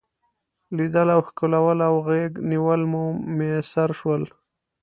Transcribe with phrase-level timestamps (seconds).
[0.77, 3.03] لیدل او ښکلول او غیږ نیول مې
[3.37, 4.23] میسر شول.